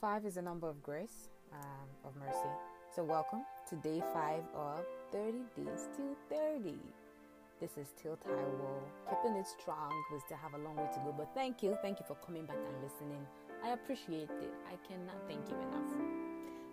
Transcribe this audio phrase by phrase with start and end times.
[0.00, 2.50] Five is a number of grace, um, of mercy.
[2.94, 6.74] So, welcome to day five of 30 days to 30.
[7.62, 9.90] This is Till Taiwo, keeping it strong.
[10.12, 11.78] We still have a long way to go, but thank you.
[11.80, 13.26] Thank you for coming back and listening.
[13.64, 14.52] I appreciate it.
[14.68, 15.90] I cannot thank you enough.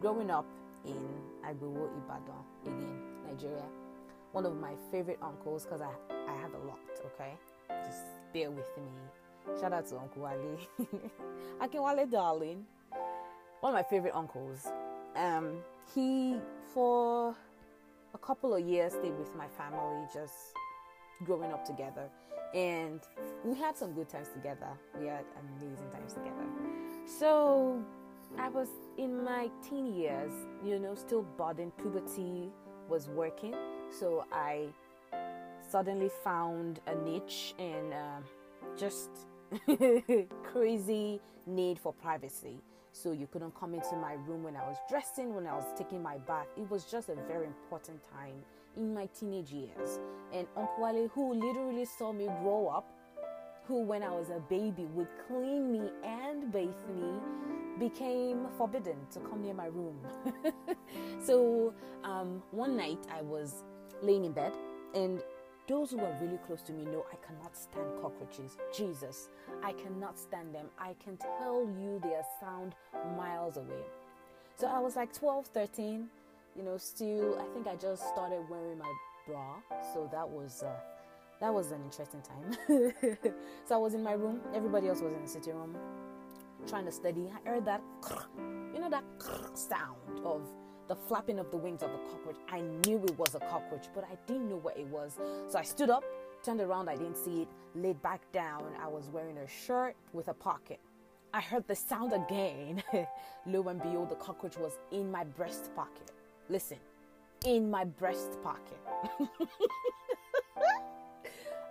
[0.00, 0.46] Growing up
[0.84, 1.04] in
[1.44, 3.66] Agbowo, Ibadan, again, Nigeria,
[4.30, 6.78] one of my favorite uncles, because I, I have a lot,
[7.14, 7.32] okay?
[7.84, 9.58] Just bear with me.
[9.60, 10.58] Shout out to Uncle Wale.
[11.60, 12.64] Akinwale, darling.
[13.60, 14.68] One of my favorite uncles.
[15.16, 15.58] Um,
[15.94, 16.36] he,
[16.72, 17.34] for
[18.14, 20.34] a couple of years, stayed with my family, just
[21.24, 22.08] growing up together.
[22.54, 23.00] And
[23.44, 24.68] we had some good times together.
[25.00, 25.24] We had
[25.60, 26.46] amazing times together.
[27.04, 27.82] So
[28.38, 30.32] I was in my teen years,
[30.64, 32.50] you know, still budding, puberty
[32.88, 33.54] was working.
[33.90, 34.68] So I
[35.68, 38.20] suddenly found a niche and uh,
[38.76, 39.10] just
[40.44, 42.60] crazy need for privacy.
[42.92, 46.02] So you couldn't come into my room when I was dressing, when I was taking
[46.02, 46.46] my bath.
[46.56, 48.34] It was just a very important time
[48.76, 50.00] in my teenage years.
[50.32, 52.90] And Uncle Wale, who literally saw me grow up,
[53.66, 57.12] who when I was a baby would clean me and bathe me,
[57.78, 59.98] became forbidden to come near my room.
[61.22, 63.62] so um, one night I was
[64.02, 64.52] laying in bed
[64.94, 65.20] and
[65.68, 68.56] those who are really close to me know I cannot stand cockroaches.
[68.74, 69.28] Jesus,
[69.62, 70.66] I cannot stand them.
[70.78, 72.74] I can tell you they are sound
[73.16, 73.84] miles away.
[74.56, 76.08] So I was like 12, 13,
[76.56, 78.92] you know, still, I think I just started wearing my
[79.26, 79.56] bra.
[79.92, 80.62] So that was.
[80.62, 80.72] Uh,
[81.40, 82.92] that was an interesting time.
[83.64, 85.76] so I was in my room, everybody else was in the sitting room
[86.66, 87.30] trying to study.
[87.32, 87.80] I heard that,
[88.74, 89.04] you know, that
[89.54, 90.42] sound of
[90.88, 92.36] the flapping of the wings of a cockroach.
[92.50, 95.18] I knew it was a cockroach, but I didn't know what it was.
[95.48, 96.02] So I stood up,
[96.42, 98.64] turned around, I didn't see it, laid back down.
[98.82, 100.80] I was wearing a shirt with a pocket.
[101.34, 102.82] I heard the sound again.
[103.46, 106.10] Lo and behold, the cockroach was in my breast pocket.
[106.48, 106.78] Listen,
[107.44, 108.80] in my breast pocket.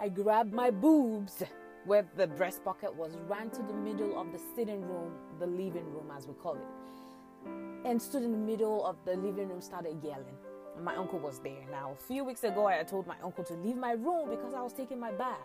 [0.00, 1.42] I grabbed my boobs
[1.84, 5.90] where the breast pocket was, ran to the middle of the sitting room, the living
[5.92, 6.60] room as we call it,
[7.84, 10.36] and stood in the middle of the living room, started yelling.
[10.76, 11.64] And my uncle was there.
[11.70, 14.62] Now, a few weeks ago, I told my uncle to leave my room because I
[14.62, 15.38] was taking my bath.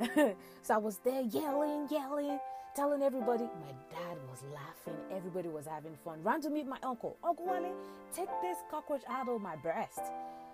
[0.62, 2.38] so I was there yelling, yelling,
[2.74, 3.44] telling everybody.
[3.44, 5.00] My dad was laughing.
[5.10, 6.22] Everybody was having fun.
[6.22, 7.16] Ran to meet my uncle.
[7.24, 7.74] Uncle Wale,
[8.12, 10.00] take this cockroach out of my breast.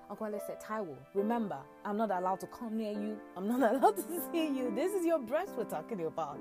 [0.09, 3.19] Uncle Wale said, Taiwo, remember, I'm not allowed to come near you.
[3.37, 4.03] I'm not allowed to
[4.33, 4.73] see you.
[4.75, 6.39] This is your breast we're talking about.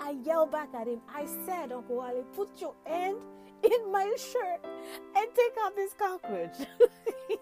[0.00, 1.00] I yelled back at him.
[1.14, 3.18] I said, Uncle Wale, put your hand
[3.62, 4.60] in my shirt
[5.16, 6.56] and take out this cockroach.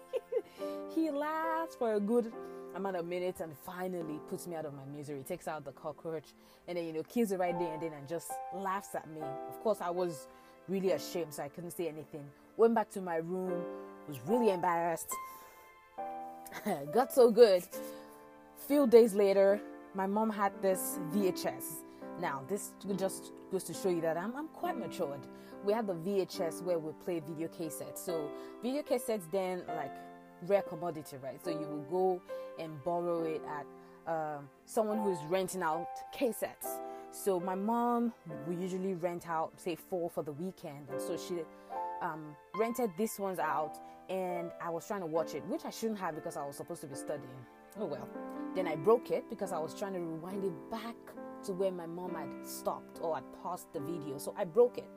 [0.95, 2.31] he laughs for a good
[2.75, 5.23] amount of minutes and finally puts me out of my misery.
[5.23, 6.33] Takes out the cockroach
[6.67, 9.21] and then, you know, kills it right there and then and just laughs at me.
[9.21, 10.27] Of course, I was
[10.67, 12.25] really ashamed, so I couldn't say anything.
[12.57, 13.63] Went back to my room,
[14.07, 15.09] was really embarrassed.
[16.93, 17.63] Got so good.
[18.67, 19.59] Few days later,
[19.93, 21.83] my mom had this VHS.
[22.21, 25.21] Now, this just goes to show you that I'm, I'm quite matured.
[25.65, 27.97] We had the VHS where we play video cassettes.
[27.97, 28.29] So,
[28.61, 29.95] video cassettes then, like,
[30.43, 31.43] rare commodity, right?
[31.43, 32.21] So, you will go
[32.59, 33.65] and borrow it at
[34.11, 36.79] um, someone who's renting out cassettes.
[37.09, 38.13] So, my mom,
[38.47, 40.89] we usually rent out, say, four for the weekend.
[40.91, 41.41] And so, she
[42.03, 43.79] um, rented these ones out
[44.09, 46.81] and I was trying to watch it, which I shouldn't have because I was supposed
[46.81, 47.29] to be studying.
[47.79, 48.07] Oh well.
[48.53, 50.95] Then I broke it because I was trying to rewind it back
[51.45, 54.17] to where my mom had stopped or had paused the video.
[54.17, 54.89] So I broke it.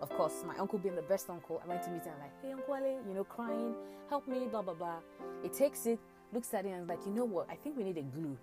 [0.00, 2.52] Of course, my uncle being the best uncle, I went to meet him like, hey
[2.52, 3.74] Uncle Wale, you know, crying,
[4.08, 5.00] help me, blah blah blah.
[5.42, 5.98] He takes it,
[6.32, 7.46] looks at it and is like, you know what?
[7.50, 8.36] I think we need a glue.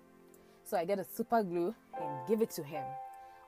[0.64, 2.84] So I get a super glue and give it to him.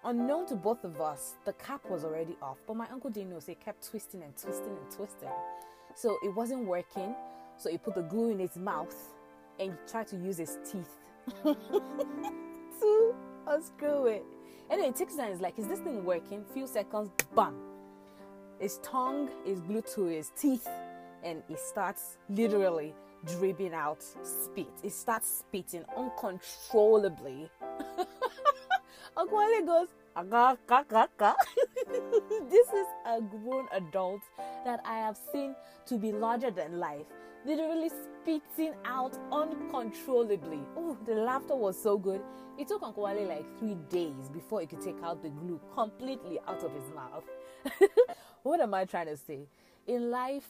[0.05, 3.39] Unknown to both of us, the cap was already off, but my uncle didn't know,
[3.39, 5.29] so he kept twisting and twisting and twisting.
[5.95, 7.15] So it wasn't working.
[7.59, 8.95] So he put the glue in his mouth
[9.59, 10.97] and he tried to use his teeth
[11.45, 13.15] to
[13.51, 14.13] unscrew eh.
[14.13, 14.25] it.
[14.71, 15.33] Anyway, it takes time.
[15.33, 16.45] It's like, is this thing working?
[16.55, 17.55] Few seconds, bam.
[18.61, 20.69] His tongue is glued to his teeth
[21.23, 22.95] and he starts literally
[23.27, 24.71] dripping out spit.
[24.83, 27.51] It starts spitting uncontrollably.
[29.17, 29.89] Uncle Wale goes,
[32.51, 34.21] this is a grown adult
[34.65, 35.55] that I have seen
[35.87, 37.07] to be larger than life,
[37.45, 40.61] literally spitting out uncontrollably.
[40.77, 42.21] Oh, the laughter was so good.
[42.59, 46.39] It took Uncle Wale like three days before he could take out the glue completely
[46.47, 47.25] out of his mouth.
[48.43, 49.47] what am I trying to say?
[49.87, 50.47] In life,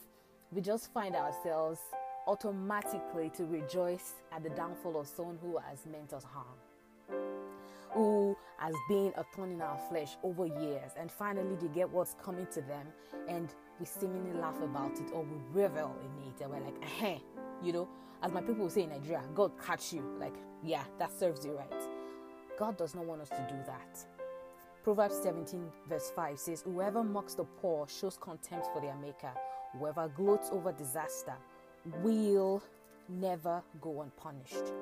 [0.51, 1.79] we just find ourselves
[2.27, 7.50] automatically to rejoice at the downfall of someone who has meant us harm.
[7.93, 12.15] Who has been a thorn in our flesh over years, and finally they get what's
[12.23, 12.87] coming to them,
[13.27, 17.17] and we seemingly laugh about it or we revel in it, and we're like, eh,
[17.63, 17.87] you know,
[18.23, 20.03] as my people say in Nigeria, God catch you.
[20.19, 21.89] Like, yeah, that serves you right.
[22.57, 24.05] God does not want us to do that.
[24.83, 29.31] Proverbs 17, verse 5 says, Whoever mocks the poor shows contempt for their maker.
[29.77, 31.35] Whoever gloats over disaster
[32.03, 32.61] will
[33.07, 34.73] never go unpunished.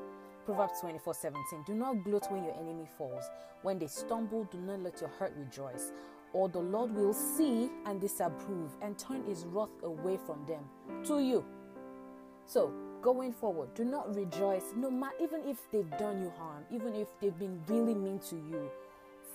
[0.45, 1.63] Proverbs 24 17.
[1.65, 3.23] Do not gloat when your enemy falls.
[3.61, 5.91] When they stumble, do not let your heart rejoice.
[6.33, 10.63] Or the Lord will see and disapprove and turn his wrath away from them
[11.05, 11.43] to you.
[12.45, 12.71] So,
[13.01, 17.07] going forward, do not rejoice, no matter even if they've done you harm, even if
[17.19, 18.69] they've been really mean to you.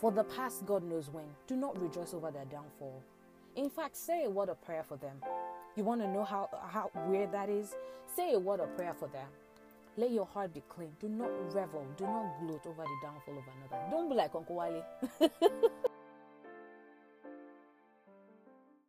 [0.00, 1.24] For the past, God knows when.
[1.46, 3.02] Do not rejoice over their downfall.
[3.56, 5.16] In fact, say a word of prayer for them.
[5.76, 7.74] You want to know how, how weird that is?
[8.16, 9.28] Say a word of prayer for them.
[9.96, 10.91] Let your heart be clean.
[11.00, 11.87] Do not revel.
[11.96, 13.91] Do not gloat over the downfall of another.
[13.91, 14.85] Don't be like Uncle Wale.